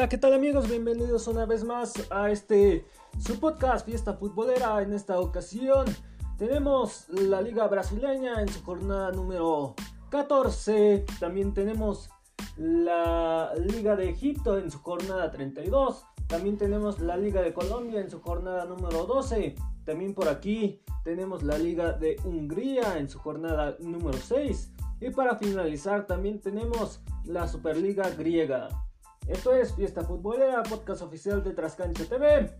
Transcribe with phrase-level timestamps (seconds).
[0.00, 0.66] Hola, ¿qué tal amigos?
[0.66, 2.86] Bienvenidos una vez más a este
[3.18, 4.80] su podcast Fiesta Futbolera.
[4.80, 5.84] En esta ocasión
[6.38, 9.74] tenemos la Liga Brasileña en su jornada número
[10.08, 11.04] 14.
[11.20, 12.08] También tenemos
[12.56, 16.06] la Liga de Egipto en su jornada 32.
[16.28, 19.54] También tenemos la Liga de Colombia en su jornada número 12.
[19.84, 24.72] También por aquí tenemos la Liga de Hungría en su jornada número 6.
[25.02, 28.70] Y para finalizar también tenemos la Superliga griega.
[29.30, 32.50] Esto es Fiesta Futbolera, podcast oficial de Trascancha TV.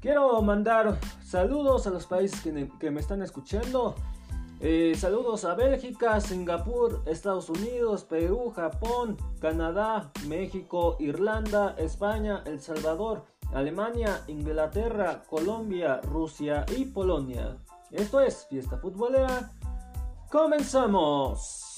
[0.00, 3.94] Quiero mandar saludos a los países que, me están escuchando.
[4.60, 13.24] Eh, saludos a Bélgica, Singapur, Estados Unidos, Perú, Japón, Canadá, México, Irlanda, España, El Salvador,
[13.52, 17.58] Alemania, Inglaterra, Colombia, Rusia y Polonia.
[17.90, 19.52] Esto es Fiesta Futbolera.
[20.30, 21.75] ¡Comenzamos!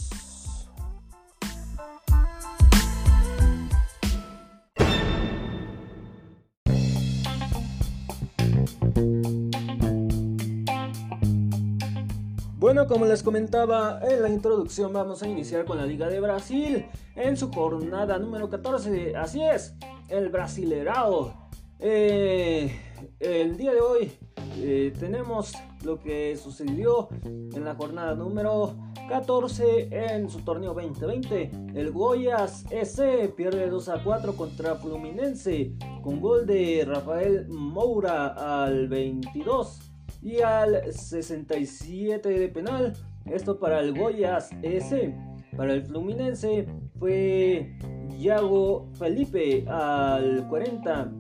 [12.69, 16.85] Bueno, como les comentaba en la introducción, vamos a iniciar con la Liga de Brasil
[17.17, 19.17] en su jornada número 14.
[19.17, 19.75] Así es,
[20.11, 21.49] el Brasilerao.
[21.79, 22.79] Eh,
[23.21, 24.13] el día de hoy
[24.59, 28.77] eh, tenemos lo que sucedió en la jornada número
[29.09, 31.51] 14 en su torneo 2020.
[31.75, 38.27] El Goyas S pierde 2 a 4 contra Fluminense con gol de Rafael Moura
[38.63, 39.88] al 22
[40.23, 42.95] y al 67 de penal.
[43.27, 45.15] Esto para el Goyas S.
[45.57, 46.67] Para el Fluminense
[46.99, 47.77] fue
[48.19, 51.13] Yago Felipe al 40,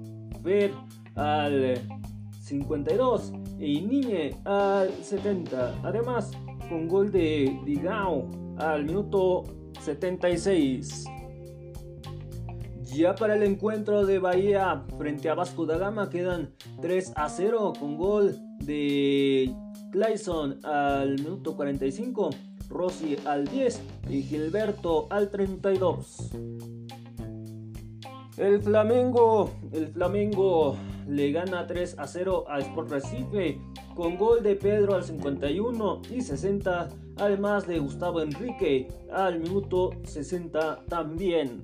[0.42, 0.72] Fer
[1.14, 1.74] al
[2.40, 5.80] 52 y Niñe al 70.
[5.82, 6.30] Además,
[6.68, 9.44] con gol de Digao al minuto
[9.80, 11.04] 76.
[12.84, 17.74] Ya para el encuentro de Bahía frente a Vasco da Gama quedan 3 a 0
[17.78, 19.54] con gol de
[19.92, 22.30] Clayson al minuto 45,
[22.68, 23.80] Rossi al 10
[24.10, 26.30] y Gilberto al 32.
[28.36, 30.76] El Flamengo, el Flamengo
[31.08, 33.58] le gana 3 a 0 a Sport Recife
[33.96, 40.84] con gol de Pedro al 51 y 60, además de Gustavo Enrique al minuto 60
[40.88, 41.62] también.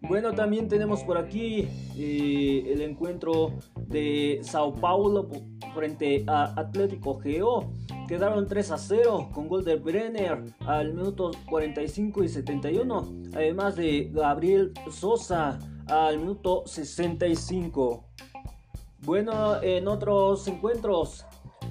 [0.00, 3.52] Bueno, también tenemos por aquí eh, el encuentro
[3.88, 5.28] de Sao Paulo
[5.74, 7.72] frente a Atlético Geo.
[8.06, 14.10] Quedaron 3 a 0 con gol de Brenner al minuto 45 y 71, además de
[14.12, 18.04] Gabriel Sosa al minuto 65.
[19.02, 21.24] Bueno, en otros encuentros,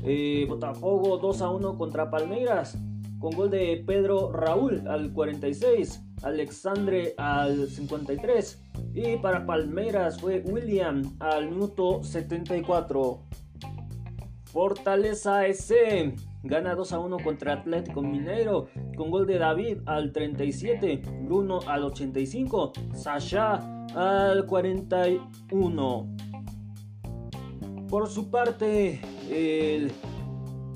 [0.04, 2.78] eh, Botafogo 2 a 1 contra Palmeiras
[3.20, 8.64] con gol de Pedro Raúl al 46, Alexandre al 53
[8.98, 13.20] y para Palmeiras fue William al minuto 74.
[14.46, 21.04] Fortaleza S gana 2 a 1 contra Atlético Mineiro con gol de David al 37,
[21.22, 26.16] Bruno al 85, Sasha al 41.
[27.88, 29.92] Por su parte, el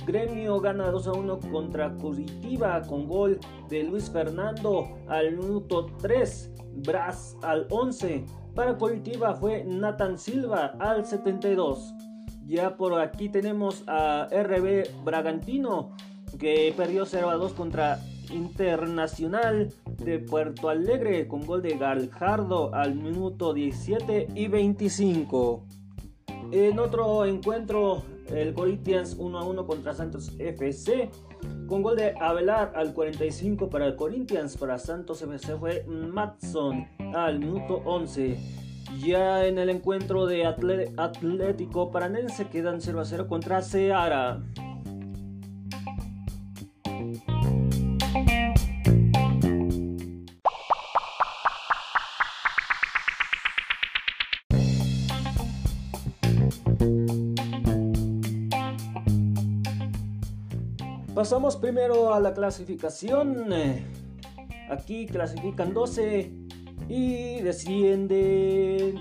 [0.05, 6.51] Gremio gana 2 a 1 contra Curitiba con gol de Luis Fernando al minuto 3,
[6.75, 8.25] Bras al 11.
[8.55, 11.93] Para Curitiba fue Nathan Silva al 72.
[12.45, 15.95] Ya por aquí tenemos a RB Bragantino
[16.37, 17.99] que perdió 0 a 2 contra
[18.31, 25.65] Internacional de Puerto Alegre con gol de Galjardo al minuto 17 y 25.
[26.51, 31.09] En otro encuentro el Corinthians 1 a 1 contra Santos FC.
[31.67, 34.57] Con gol de Avelar al 45 para el Corinthians.
[34.57, 38.37] Para Santos FC fue Matson al minuto 11.
[38.99, 44.41] Ya en el encuentro de Atlético Paranense quedan 0 a 0 contra Seara.
[61.31, 63.47] Pasamos primero a la clasificación.
[64.69, 66.29] Aquí clasifican 12
[66.89, 68.99] y descienden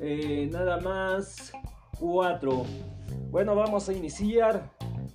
[0.00, 1.52] eh, nada más
[1.98, 2.64] 4.
[3.30, 4.70] Bueno, vamos a iniciar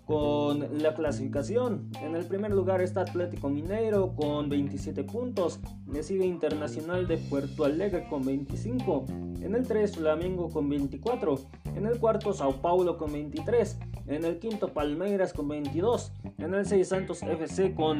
[0.06, 1.90] con la clasificación.
[2.02, 5.60] En el primer lugar está Atlético Mineiro con 27 puntos.
[5.92, 9.06] Le sigue Internacional de Puerto Alegre con 25.
[9.42, 11.40] En el 3 Flamengo con 24.
[11.76, 13.80] En el cuarto Sao Paulo con 23.
[14.08, 16.12] En el quinto Palmeiras con 22.
[16.38, 18.00] En el 6 Santos FC con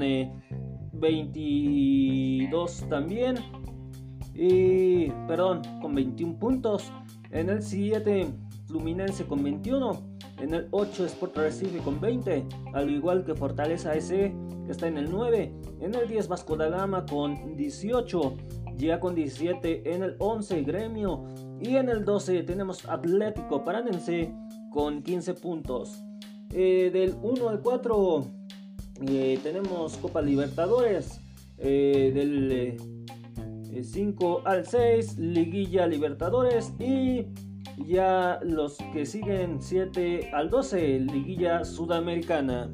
[0.94, 3.38] 22 eh, también.
[4.36, 6.92] y perdón, con 21 puntos.
[7.32, 8.28] En el 7
[8.68, 10.15] Fluminense con 21.
[10.40, 14.34] En el 8 Sport Recife con 20, al igual que Fortaleza S
[14.66, 15.54] que está en el 9.
[15.82, 18.38] En el 10 Vasco da Gama con 18,
[18.78, 21.26] ya con 17 en el 11 Gremio
[21.62, 24.34] y en el 12 tenemos Atlético Paranense
[24.72, 26.04] con 15 puntos.
[26.52, 28.26] Eh, del 1 al 4
[29.08, 31.22] eh, tenemos Copa Libertadores.
[31.58, 32.78] Eh, del
[33.84, 37.26] 5 al 6 Liguilla Libertadores y
[37.78, 42.72] ya los que siguen 7 al 12 Liguilla Sudamericana.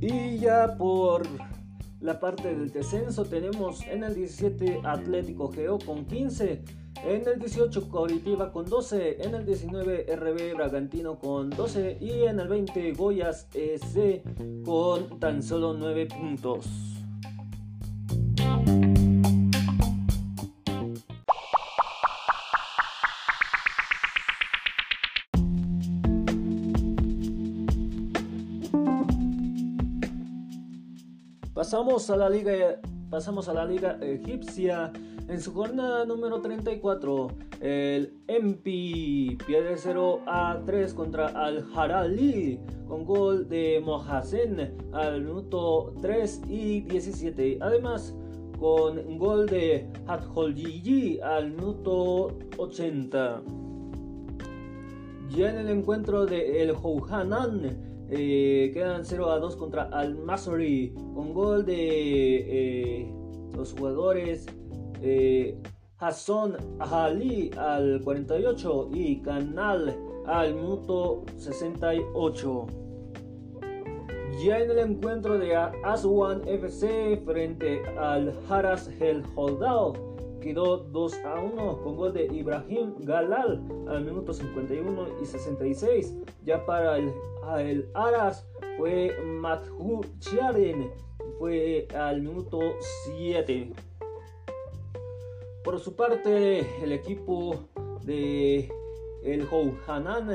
[0.00, 1.26] Y ya por
[2.00, 6.62] la parte del descenso tenemos en el 17 Atlético Geo con 15,
[7.04, 12.40] en el 18 Coritiba con 12, en el 19 RB Bragantino con 12 y en
[12.40, 14.22] el 20 Goyas EC
[14.64, 16.66] con tan solo 9 puntos.
[31.54, 34.92] Pasamos a la liga, pasamos a la liga egipcia.
[35.28, 37.28] En su jornada número 34,
[37.60, 45.92] el MP pierde 0 a 3 contra Al Harali con gol de Mohasen al minuto
[46.00, 47.58] 3 y 17.
[47.60, 48.14] Además,
[48.58, 53.42] con gol de Hadholjiji al minuto 80.
[55.36, 60.94] Ya en el encuentro de El Houhanan eh, quedan 0 a 2 contra Al Masri
[61.14, 63.12] con gol de eh,
[63.54, 64.46] los jugadores
[65.02, 65.58] eh,
[65.98, 69.96] Hassan Ali al 48 y Canal
[70.26, 72.66] al minuto 68.
[74.44, 80.07] Ya en el encuentro de Aswan FC frente al Haras El Holdao
[80.40, 86.16] quedó 2 a 1 con gol de Ibrahim Galal al minuto 51 y 66.
[86.44, 87.12] Ya para el,
[87.58, 88.46] el Aras
[88.76, 90.02] fue Mathu
[91.38, 92.60] fue al minuto
[93.04, 93.72] 7.
[95.64, 97.56] Por su parte, el equipo
[98.04, 98.70] de
[99.22, 100.30] el Houhanan,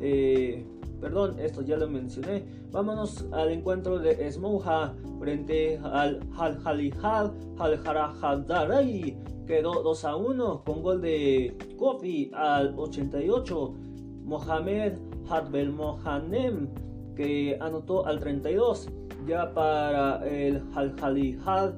[0.00, 0.64] eh,
[1.00, 2.44] perdón, esto ya lo mencioné.
[2.72, 9.16] Vámonos al encuentro de Smouha frente al Al Halihal Al Harahadarai
[9.46, 13.74] quedó 2 a 1 con gol de Kofi al 88.
[14.24, 14.98] Mohamed
[15.28, 16.68] Hadbel Mohanem
[17.14, 18.88] que anotó al 32.
[19.26, 21.76] Ya para el Al Halihal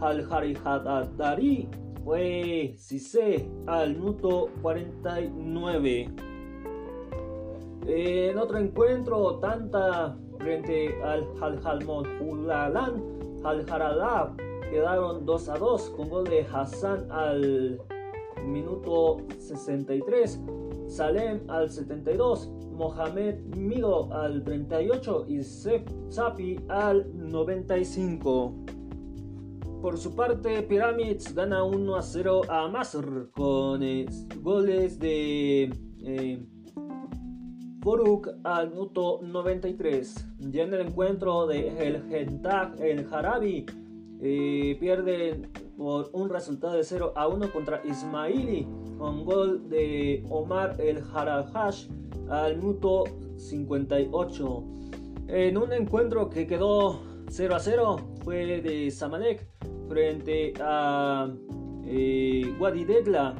[0.00, 1.68] Al Harihadari
[2.04, 6.10] fue Cisse al minuto 49.
[7.88, 12.06] En otro encuentro, Tanta frente al Al Halmon
[13.44, 14.45] Al
[14.76, 17.80] quedaron 2 a 2 con gol de Hassan al
[18.44, 20.38] minuto 63,
[20.86, 28.54] Salem al 72, Mohamed Mido al 38 y Sapi al 95.
[29.80, 33.80] Por su parte, Pyramids gana 1 a 0 a Masr con
[34.42, 35.70] goles de
[36.02, 36.46] eh,
[38.44, 40.28] al minuto 93.
[40.50, 43.64] Ya en el encuentro de El Gentag, el Harabi
[44.20, 45.42] eh, pierde
[45.76, 48.66] por un resultado de 0 a 1 contra Ismaili
[48.98, 51.88] con gol de Omar El Harajash
[52.28, 53.04] al minuto
[53.36, 54.64] 58.
[55.28, 59.46] En un encuentro que quedó 0 a 0 fue de Samalek
[59.88, 61.28] frente a
[61.84, 63.34] eh, Guadidegla.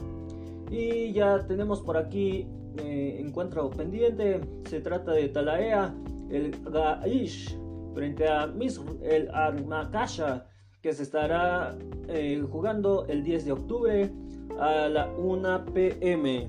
[0.70, 4.40] Y ya tenemos por aquí eh, encuentro pendiente.
[4.68, 5.94] Se trata de Talaea,
[6.28, 7.56] el Gaish
[7.94, 10.46] frente a Misr, el Armakasha
[10.86, 11.76] que se estará
[12.06, 14.12] eh, jugando el 10 de octubre
[14.60, 16.48] a la 1 pm.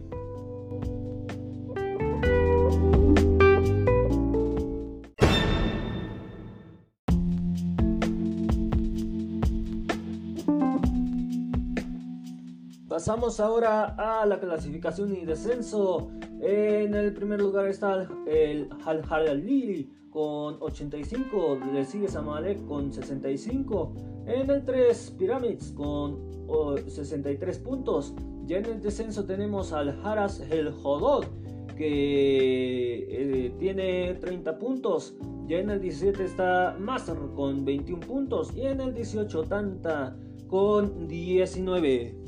[12.87, 16.11] Pasamos ahora a la clasificación y descenso.
[16.41, 24.16] En el primer lugar está el Al Halali con 85, le sigue Samalek con 65,
[24.27, 26.19] en el 3 Pyramids con
[26.87, 28.13] 63 puntos,
[28.45, 30.73] ya en el descenso tenemos al Haras El
[31.75, 35.15] que eh, tiene 30 puntos,
[35.47, 38.53] ya en el 17 está Master con 21 puntos.
[38.55, 40.17] Y en el 18 Tanta
[40.47, 42.26] con 19.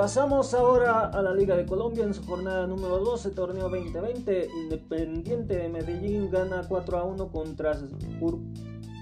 [0.00, 4.48] Pasamos ahora a la Liga de Colombia en su jornada número 12, torneo 2020.
[4.62, 7.78] Independiente de Medellín gana 4 a 1 contra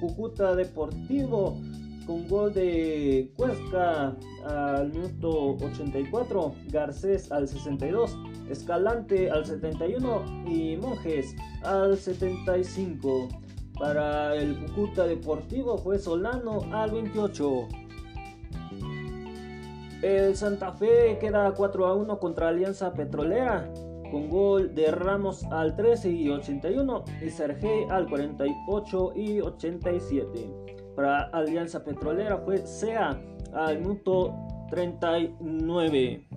[0.01, 1.57] Cúcuta Deportivo
[2.05, 8.19] con gol de Cuesca al minuto 84, Garcés al 62,
[8.51, 13.29] Escalante al 71 y Monjes al 75.
[13.79, 17.69] Para el Cúcuta Deportivo fue Solano al 28.
[20.03, 23.69] El Santa Fe queda 4 a 1 contra Alianza Petrolera
[24.13, 30.51] con gol de Ramos al 13 y 81 y Sergei al 48 y 87.
[30.95, 33.21] Para Alianza Petrolera fue SEA
[33.53, 34.35] al minuto
[34.71, 36.29] 39.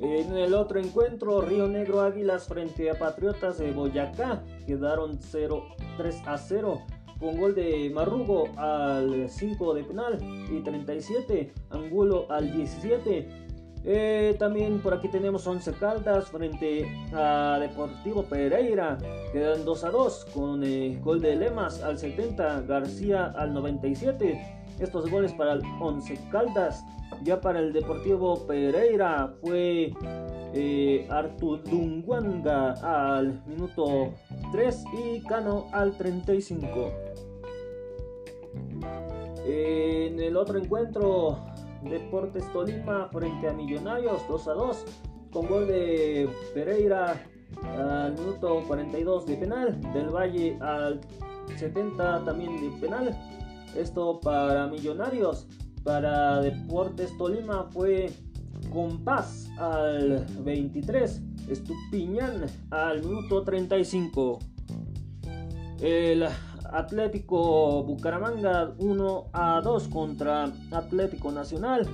[0.00, 5.62] En el otro encuentro, Río Negro Águilas frente a Patriotas de Boyacá quedaron 0,
[5.96, 6.82] 3 a 0
[7.18, 10.18] con gol de Marrugo al 5 de penal
[10.50, 13.44] y 37, Angulo al 17.
[13.86, 18.96] Eh, también por aquí tenemos 11 Caldas frente a Deportivo Pereira,
[19.30, 24.40] quedan 2 a 2 con eh, gol de Lemas al 70, García al 97.
[24.80, 26.84] Estos goles para el 11 Caldas.
[27.22, 29.92] Ya para el Deportivo Pereira fue
[30.54, 34.14] eh, Artur Dunguanga al minuto
[34.52, 36.92] 3 y Cano al 35.
[39.46, 41.38] En el otro encuentro,
[41.82, 44.84] Deportes Tolima frente a Millonarios 2 a 2
[45.32, 47.20] con gol de Pereira
[47.76, 51.00] al minuto 42 de penal, del Valle al
[51.56, 53.16] 70 también de penal.
[53.76, 55.48] Esto para Millonarios,
[55.82, 58.10] para Deportes Tolima fue
[58.74, 64.40] Compás al 23, Estupiñán al minuto 35.
[65.80, 66.26] El
[66.72, 71.86] Atlético Bucaramanga 1 a 2 contra Atlético Nacional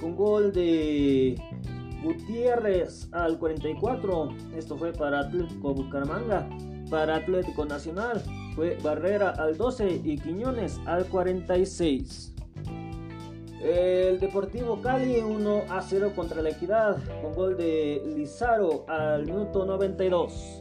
[0.00, 1.40] con gol de
[2.02, 4.30] Gutiérrez al 44.
[4.56, 6.48] Esto fue para Atlético Bucaramanga.
[6.90, 8.20] Para Atlético Nacional
[8.56, 12.33] fue Barrera al 12 y Quiñones al 46.
[13.64, 19.64] El Deportivo Cali 1 a 0 contra la Equidad con gol de Lizaro al minuto
[19.64, 20.60] 92.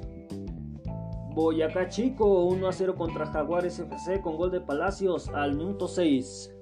[1.36, 6.56] Boyacá Chico 1 a 0 contra Jaguares FC con gol de Palacios al minuto 6.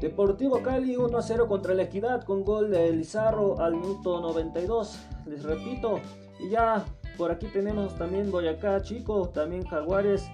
[0.00, 5.08] Deportivo Cali 1 a 0 contra la Equidad con gol de Lizarro al minuto 92.
[5.26, 5.98] Les repito,
[6.38, 6.84] y ya
[7.18, 10.30] por aquí tenemos también Boyacá Chico, también Jaguares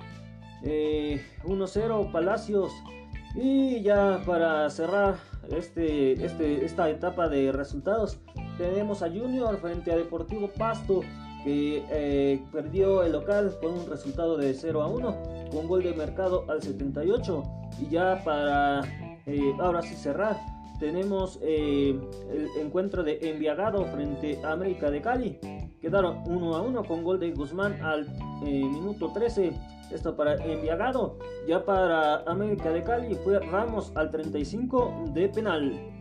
[0.60, 1.18] 1 eh,
[1.66, 2.72] 0 Palacios.
[3.34, 5.16] Y ya para cerrar
[5.50, 8.18] este, este, esta etapa de resultados,
[8.58, 11.00] tenemos a Junior frente a Deportivo Pasto
[11.44, 15.16] que eh, perdió el local con un resultado de 0 a 1
[15.50, 17.42] con gol de mercado al 78
[17.80, 18.82] y ya para
[19.26, 20.36] eh, ahora sí cerrar
[20.82, 21.96] tenemos eh,
[22.32, 25.38] el encuentro de Enviagado frente a América de Cali.
[25.80, 28.08] Quedaron 1 a 1 con gol de Guzmán al
[28.42, 29.52] minuto 13
[29.92, 31.18] esto para Enviagado.
[31.46, 35.92] Ya para América de Cali fue Ramos al 35 de penal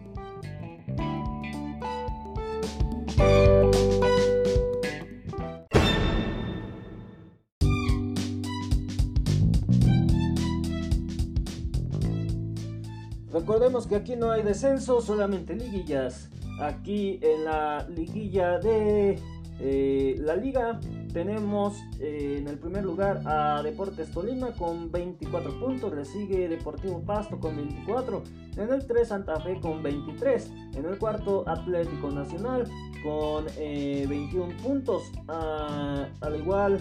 [13.33, 16.29] Recordemos que aquí no hay descenso, solamente liguillas.
[16.59, 19.17] Aquí en la liguilla de
[19.63, 20.79] eh, la liga
[21.13, 26.99] tenemos eh, en el primer lugar a Deportes Tolima con 24 puntos, le sigue Deportivo
[27.01, 28.23] Pasto con 24,
[28.57, 32.63] en el 3 Santa Fe con 23, en el cuarto Atlético Nacional
[33.03, 36.79] con 21 eh, puntos, ah, al igual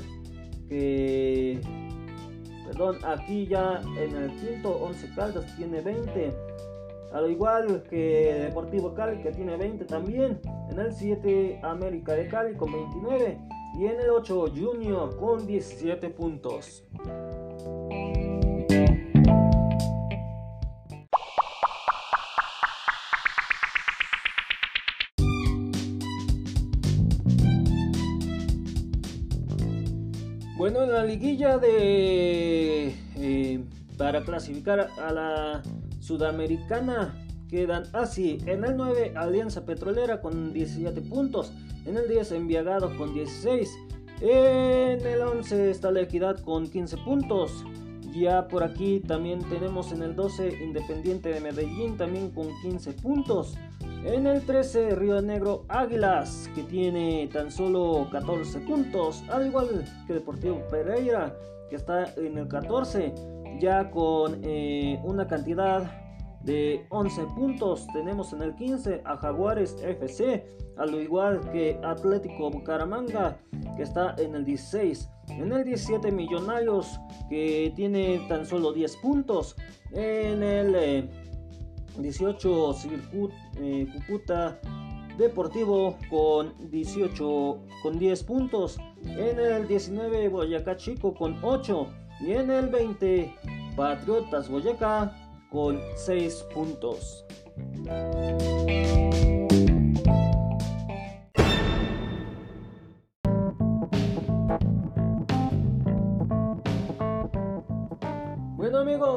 [0.69, 1.61] que
[2.70, 6.32] perdón, aquí ya en el quinto 11 Caldas tiene 20.
[7.12, 10.40] Al igual que Deportivo Cali que tiene 20 también.
[10.70, 13.40] En el 7 América de Cali con 29.
[13.74, 16.84] Y en el 8 Junior con 17 puntos.
[30.61, 33.64] Bueno, en la liguilla de eh,
[33.97, 35.62] para clasificar a la
[36.00, 37.14] sudamericana
[37.49, 38.37] quedan así.
[38.45, 41.50] En el 9 Alianza Petrolera con 17 puntos.
[41.87, 43.71] En el 10 Enviagado con 16.
[44.21, 47.64] En el 11 está la Equidad con 15 puntos.
[48.14, 53.57] Ya por aquí también tenemos en el 12 Independiente de Medellín también con 15 puntos.
[54.04, 59.23] En el 13 Río Negro Águilas que tiene tan solo 14 puntos.
[59.28, 61.37] Al igual que Deportivo Pereira
[61.69, 63.14] que está en el 14
[63.61, 65.83] ya con eh, una cantidad
[66.42, 67.87] de 11 puntos.
[67.92, 70.47] Tenemos en el 15 a Jaguares FC,
[70.78, 73.37] al igual que Atlético Bucaramanga,
[73.76, 75.09] que está en el 16.
[75.28, 79.57] En el 17 Millonarios, que tiene tan solo 10 puntos.
[79.92, 81.11] En el
[82.02, 83.87] 18 Circuit eh,
[85.19, 88.78] Deportivo con 18 con 10 puntos.
[89.04, 91.88] En el 19 Boyacá Chico con 8.
[92.21, 93.35] Y en el 20
[93.76, 95.14] Patriotas Boyacá
[95.50, 97.25] con 6 puntos.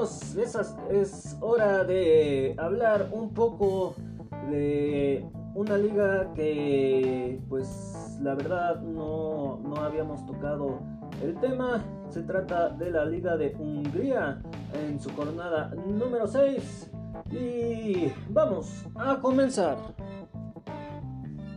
[0.03, 3.95] Amigos, es hora de hablar un poco
[4.49, 10.81] de una liga que pues la verdad no, no habíamos tocado
[11.21, 11.85] el tema.
[12.09, 14.41] Se trata de la Liga de Hungría
[14.73, 16.91] en su jornada número 6.
[17.31, 19.77] Y vamos a comenzar.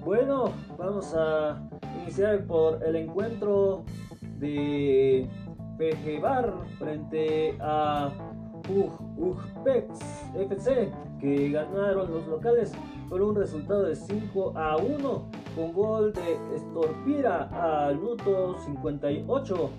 [0.05, 1.69] Bueno, vamos a
[2.01, 3.83] iniciar por el encuentro
[4.39, 5.29] de
[5.79, 8.13] Pejebar frente a
[8.69, 9.89] Ujpex
[10.35, 12.73] FC que ganaron los locales
[13.09, 19.71] por un resultado de 5 a 1 con gol de Estorpira al minuto 58,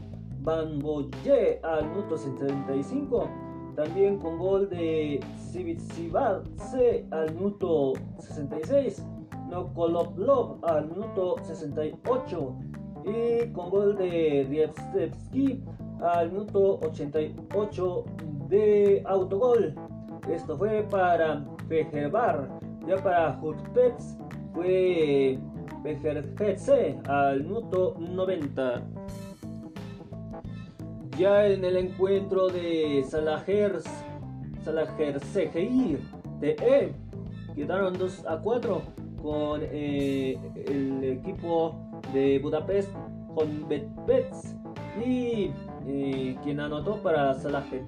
[0.41, 3.29] Van Boye al minuto 75,
[3.75, 5.20] también con gol de
[5.51, 9.06] C al minuto 66,
[9.50, 12.56] Nokoloplov al minuto 68
[13.06, 15.63] y con gol de Rievstevski
[16.01, 18.06] al minuto 88
[18.49, 19.75] de autogol.
[20.29, 22.49] Esto fue para Pejebar
[22.88, 24.17] ya para Hurtpets
[24.53, 25.38] fue
[25.83, 28.81] Bejerjetse al minuto 90.
[31.17, 33.83] Ya en el encuentro de Salahers
[35.33, 35.97] CGI
[36.39, 36.93] de E,
[37.55, 38.81] quedaron 2 a 4
[39.21, 41.75] con eh, el equipo
[42.13, 42.93] de Budapest
[43.36, 44.55] con Betbets
[45.05, 45.51] y
[45.88, 47.88] eh, quien anotó para Salahers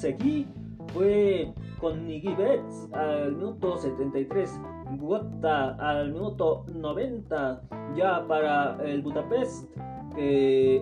[0.00, 0.46] CGI
[0.92, 4.60] fue con Betts al minuto 73,
[4.98, 7.62] Guata al minuto 90,
[7.96, 9.68] ya para el Budapest,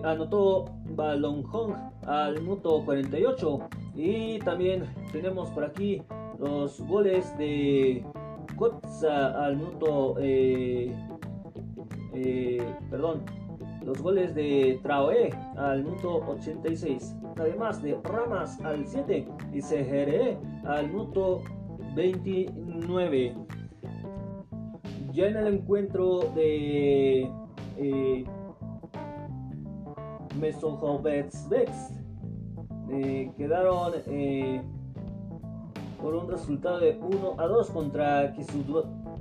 [0.03, 1.73] anotó Balon Hong
[2.07, 3.59] al minuto 48.
[3.95, 6.01] Y también tenemos por aquí
[6.39, 8.03] los goles de
[8.55, 10.15] Kotza al minuto.
[10.19, 10.93] Eh,
[12.13, 13.23] eh, perdón,
[13.85, 20.87] los goles de Traoe al minuto 86 además de Ramas al 7 y CGRE al
[20.87, 21.41] minuto
[21.95, 23.35] 29.
[25.11, 27.29] Ya en el encuentro de
[27.77, 28.25] eh,
[32.89, 34.61] eh, quedaron eh,
[36.01, 38.33] por un resultado de 1 a 2 contra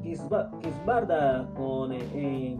[0.03, 2.57] Kisbarda con eh,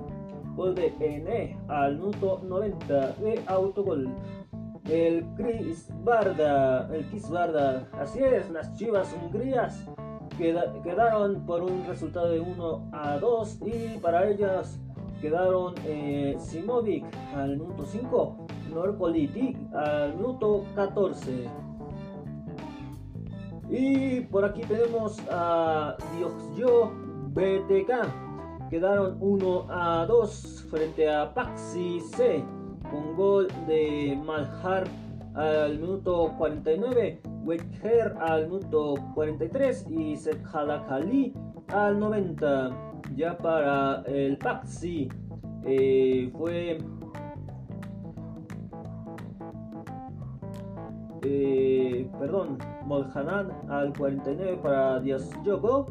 [0.69, 4.09] de N al minuto 90 de autogol.
[4.89, 9.89] El Chris Barda, el Chris Barda, así es, las Chivas Hungrías
[10.39, 14.81] quedaron por un resultado de 1 a 2 y para ellas
[15.21, 21.47] quedaron eh, Simovic al minuto 5, Norpolitik al minuto 14.
[23.69, 26.91] Y por aquí tenemos a Diosyo
[27.29, 28.30] BTK,
[28.71, 32.45] quedaron 1 a 2 frente a Paxi C
[32.89, 34.85] con gol de Malhar
[35.35, 41.35] al minuto 49, Wecher al minuto 43 y Sekhalakali
[41.69, 42.71] al 90.
[43.17, 45.09] Ya para el Paxi
[45.65, 46.79] eh, fue
[51.23, 55.89] eh, perdón, Molhanan al 49 para Diaz Yogo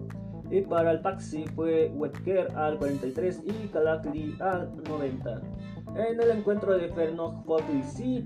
[0.52, 5.42] y para el Paxi fue Wetker al 43 y Kalakli al 90
[5.96, 7.44] en el encuentro de Fernand
[7.84, 8.24] C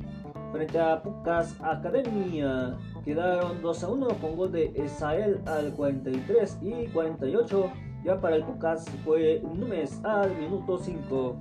[0.52, 2.78] frente a Pucas Academia.
[3.04, 7.72] Quedaron 2 a 1 con gol de Esael al 43 y 48.
[8.06, 11.36] Ya para el Pucas fue Núñez al minuto 5.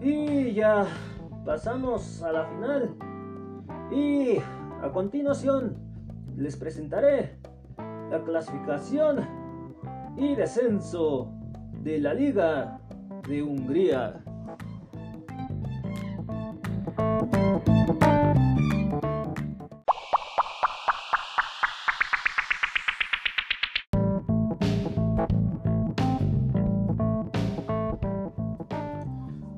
[0.00, 0.86] Y ya
[1.44, 2.94] pasamos a la final.
[3.90, 4.38] Y
[4.82, 5.76] a continuación
[6.36, 7.38] les presentaré
[8.10, 9.26] la clasificación
[10.16, 11.30] y descenso
[11.82, 12.80] de la liga
[13.28, 14.24] de Hungría.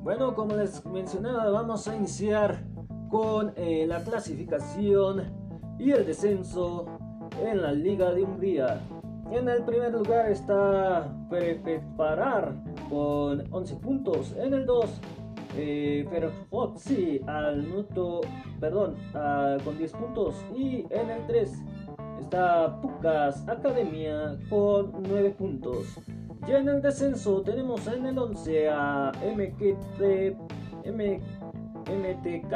[0.03, 2.63] Bueno, como les mencionaba, vamos a iniciar
[3.09, 5.33] con eh, la clasificación
[5.79, 7.00] y el descenso
[7.39, 8.81] en la Liga de Hungría.
[9.31, 11.07] En el primer lugar está
[11.95, 12.53] Parar
[12.89, 14.35] con 11 puntos.
[14.37, 15.01] En el 2,
[15.57, 16.05] eh,
[17.27, 18.21] al minuto,
[18.59, 18.95] perdón,
[19.63, 20.35] con 10 puntos.
[20.55, 21.63] Y en el 3
[22.19, 25.97] está Pucas Academia con 9 puntos.
[26.47, 30.35] Ya en el descenso tenemos en el 11 a MKT,
[31.87, 32.53] MTK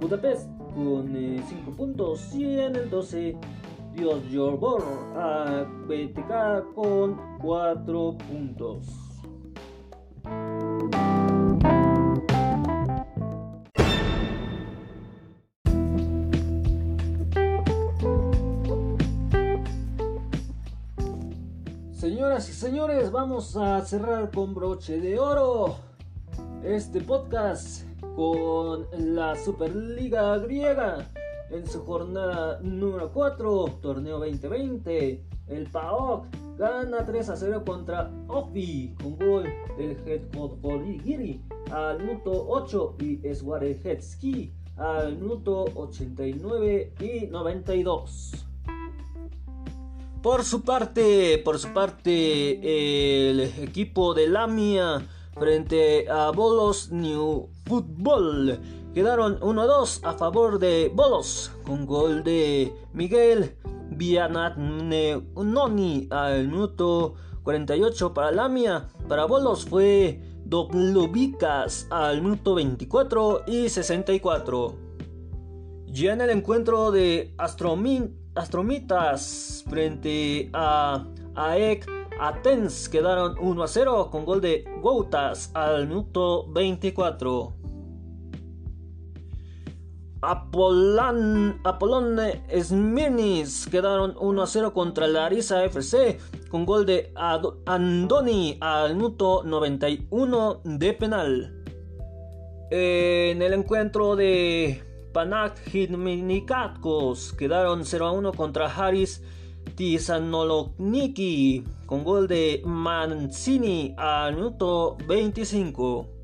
[0.00, 1.42] Budapest con 5 eh,
[1.76, 3.36] puntos y en el 12
[3.94, 4.82] Dios Jorbor
[5.16, 8.86] a BTK con 4 puntos.
[21.92, 25.76] Señoras y señores, vamos a cerrar con broche de oro
[26.64, 27.84] este podcast
[28.16, 31.10] con la Superliga griega
[31.50, 35.24] en su jornada número 4, torneo 2020.
[35.48, 39.44] El PAOK gana 3 a 0 contra Ofi con gol
[39.76, 41.40] del head coach Giri
[41.72, 48.46] al minuto 8 y Hetski al minuto 89 y 92.
[50.22, 55.02] Por su parte, por su parte, el equipo de Lamia
[55.34, 58.79] frente a Bolos New Football.
[58.94, 63.56] Quedaron 1-2 a favor de Bolos con gol de Miguel
[65.36, 68.88] Noni al minuto 48 para Lamia.
[69.08, 74.74] Para Bolos fue Doblubicas al minuto 24 y 64.
[75.86, 78.18] Ya en el encuentro de Astromitas
[79.68, 81.88] frente a AEK
[82.20, 87.59] Athens quedaron 1 a 0 con gol de Goutas al minuto 24.
[90.22, 91.58] Apollon
[92.62, 96.18] Smirnis quedaron 1 a 0 contra Larissa FC
[96.50, 97.12] con gol de
[97.66, 101.56] Andoni al minuto 91 de penal.
[102.70, 109.22] En el encuentro de Panak Hitminikatkos quedaron 0 a 1 contra Haris
[109.74, 116.19] Tisanoloniki con gol de Mancini al minuto 25.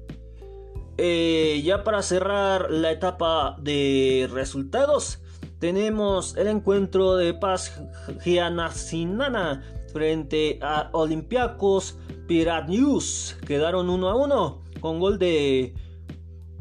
[0.99, 5.21] Eh, ya para cerrar la etapa de resultados,
[5.59, 7.81] tenemos el encuentro de Paz
[8.23, 13.37] Gianasinana frente a Olympiacos Piratnews.
[13.47, 15.75] Quedaron 1 a 1 con gol de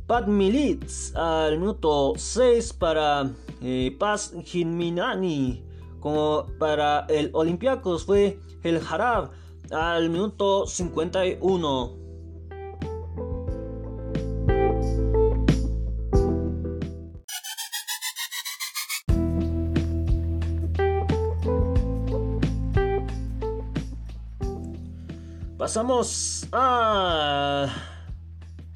[0.07, 5.63] Pat Militz al minuto 6 para eh, Paz Ginminani.
[5.99, 9.31] Como para el Olympiacos fue el Harab
[9.71, 12.04] al minuto 51.
[25.57, 27.67] Pasamos a,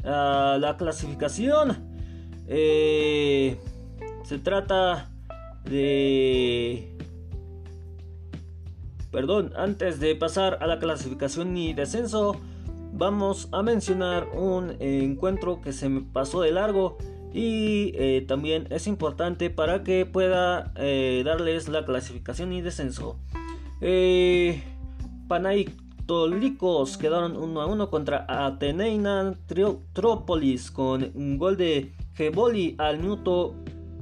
[0.03, 1.77] la clasificación.
[2.47, 3.57] Eh,
[4.23, 5.09] se trata
[5.65, 6.97] de
[9.11, 12.39] Perdón, antes de pasar a la clasificación y descenso,
[12.93, 16.97] vamos a mencionar un encuentro que se me pasó de largo
[17.33, 23.19] y eh, también es importante para que pueda eh, darles la clasificación y descenso.
[23.81, 24.61] Eh,
[26.09, 29.37] Panaitolicos quedaron 1 a 1 contra Ateneina
[29.93, 33.53] Trópolis con un gol de Geboli al minuto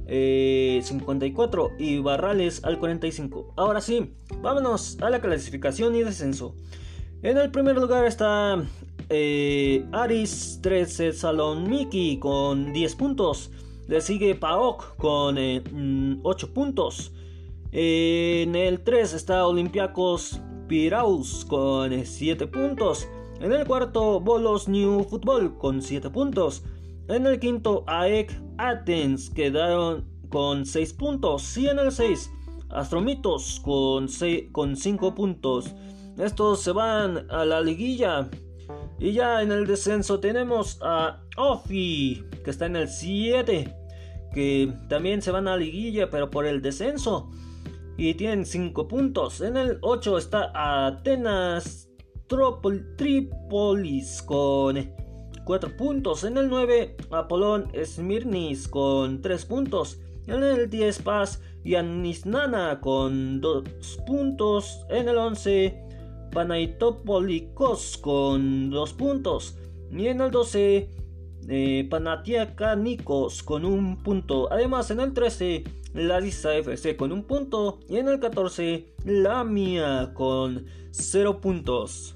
[0.06, 3.52] 54 eh, y Barrales al 45.
[3.56, 6.54] Ahora sí, vámonos a la clasificación y descenso.
[7.22, 8.56] En el primer lugar está
[9.10, 13.50] eh, Aris 13 Saloniki con 10 puntos.
[13.86, 17.12] Le sigue Paok con 8 eh, mm, puntos.
[17.70, 23.08] en el 3 está Olympiacos Piraus con 7 puntos.
[23.40, 26.62] En el cuarto Bolos New Football con 7 puntos.
[27.08, 31.56] En el quinto, AEK Athens quedaron con 6 puntos.
[31.56, 32.30] Y en el 6,
[32.68, 35.74] Astromitos con 5 puntos.
[36.18, 38.28] Estos se van a la liguilla.
[38.98, 43.74] Y ya en el descenso tenemos a Ofi, que está en el 7.
[44.34, 47.30] Que también se van a la liguilla, pero por el descenso.
[47.98, 49.40] Y tienen 5 puntos.
[49.40, 51.90] En el 8 está Atenas
[52.96, 54.94] Tripolis con
[55.44, 56.22] 4 puntos.
[56.22, 59.98] En el 9, Apolón Smirnis con 3 puntos.
[60.28, 63.64] En el 10, Paz Yanisnana con 2
[64.06, 64.86] puntos.
[64.90, 65.82] En el 11,
[66.32, 69.56] Panaitopolikos con 2 puntos.
[69.90, 70.88] Y en el 12,
[71.48, 71.88] eh,
[72.76, 74.52] Nikos con un punto.
[74.52, 77.80] Además, en el 13, la Lisa FC con un punto.
[77.88, 82.14] Y en el 14, la Mía con 0 puntos.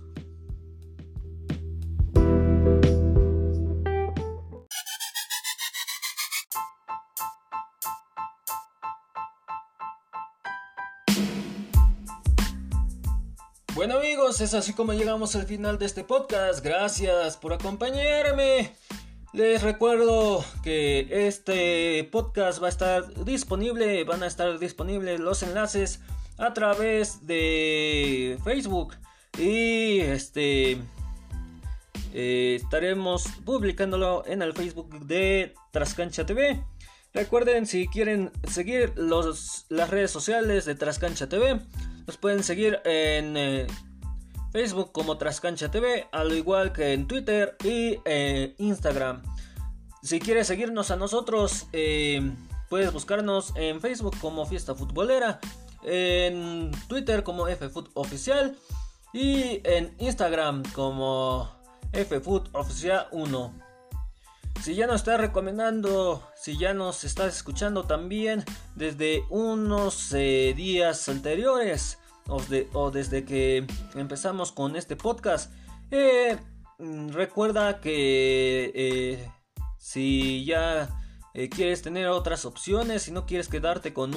[13.74, 16.64] Bueno amigos, es así como llegamos al final de este podcast.
[16.64, 18.76] Gracias por acompañarme.
[19.32, 26.00] Les recuerdo que este podcast va a estar disponible, van a estar disponibles los enlaces
[26.36, 28.94] a través de Facebook
[29.38, 30.72] y este
[32.12, 36.62] eh, estaremos publicándolo en el Facebook de Trascancha TV.
[37.14, 41.58] Recuerden si quieren seguir los, las redes sociales de Trascancha TV,
[42.06, 43.66] los pueden seguir en eh,
[44.52, 49.22] Facebook como Trascancha TV, al igual que en Twitter y eh, Instagram.
[50.02, 52.20] Si quieres seguirnos a nosotros, eh,
[52.68, 55.40] puedes buscarnos en Facebook como Fiesta Futbolera,
[55.82, 58.56] en Twitter como FFoot Oficial
[59.14, 61.50] y en Instagram como
[61.92, 63.54] FFoot Oficial 1.
[64.62, 68.44] Si ya nos estás recomendando, si ya nos estás escuchando también
[68.76, 75.52] desde unos días anteriores, o, desde que empezamos con este podcast,
[75.90, 76.38] eh,
[76.78, 79.30] mm, recuerda que eh,
[79.78, 80.88] si ya
[81.34, 84.14] eh, quieres tener otras opciones, si no quieres quedarte con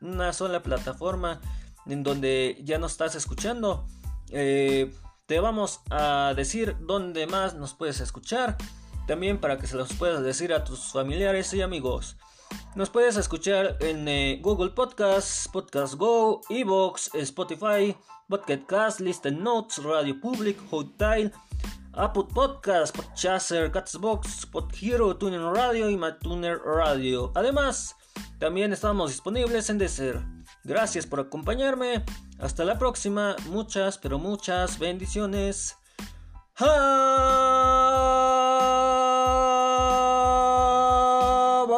[0.00, 1.40] una sola plataforma
[1.86, 3.86] en donde ya nos estás escuchando,
[4.28, 8.56] te vamos a decir dónde más nos puedes escuchar.
[9.06, 12.16] También para que se los puedas decir a tus familiares y amigos.
[12.74, 17.96] Nos puedes escuchar en eh, Google Podcasts, Podcast Go, Evox, Spotify,
[18.28, 21.32] Podcast Listen Notes, Radio Public, Hotel,
[21.94, 27.32] Apple Podcasts, Podchaser, Catsbox, Podhero, Tuner Radio y MyTuner Radio.
[27.34, 27.96] Además,
[28.38, 30.20] también estamos disponibles en Deezer.
[30.64, 32.04] Gracias por acompañarme.
[32.38, 33.36] Hasta la próxima.
[33.48, 35.76] Muchas, pero muchas bendiciones.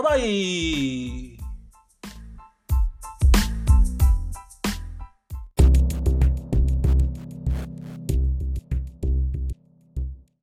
[0.02, 1.27] バイバイ